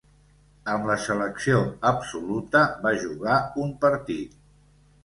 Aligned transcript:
Amb 0.75 0.87
la 0.91 0.95
selecció 1.03 1.59
absoluta 1.91 2.65
va 2.87 2.95
jugar 3.07 3.39
un 3.67 3.79
partit. 3.87 4.39